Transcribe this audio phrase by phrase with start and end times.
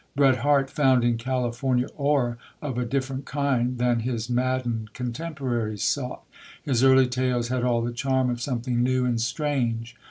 [0.15, 6.23] Bret Harte found in California ore of a different kind than his maddened contemporaries sought;
[6.63, 9.95] his early tales had all the charm of something new and strange.